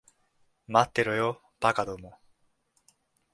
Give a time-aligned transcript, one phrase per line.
[0.67, 2.17] 待ってろよ、馬鹿ども。